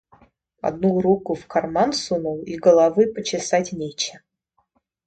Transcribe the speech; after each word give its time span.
Одну 0.61 0.89
руку 0.99 1.35
в 1.35 1.45
карман 1.45 1.93
сунул, 1.93 2.41
и 2.41 2.57
головы 2.57 3.05
почесать 3.13 3.71
нечем. 3.71 4.21